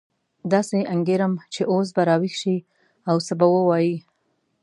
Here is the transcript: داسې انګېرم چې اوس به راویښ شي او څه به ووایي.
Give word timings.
داسې 0.51 0.77
انګېرم 0.93 1.33
چې 1.53 1.61
اوس 1.71 1.87
به 1.95 2.01
راویښ 2.09 2.33
شي 2.41 2.57
او 3.09 3.15
څه 3.25 3.33
به 3.39 3.47
ووایي. 3.55 3.95